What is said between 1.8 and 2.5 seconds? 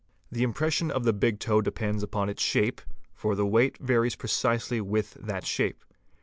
upon its